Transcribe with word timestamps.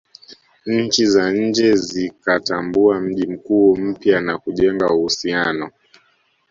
Nchi 0.65 1.05
za 1.05 1.31
nje 1.33 1.75
zikatambua 1.75 2.99
mji 2.99 3.27
mkuu 3.27 3.77
mpya 3.77 4.21
na 4.21 4.37
kujenga 4.37 4.93
uhusiano 4.93 5.71